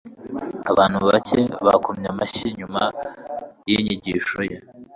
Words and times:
abantu 0.71 0.97
bake 1.09 1.39
bakomye 1.65 2.07
amashyi 2.13 2.47
nyuma 2.59 2.83
yinyigisho 3.69 4.39
ye 4.49 4.57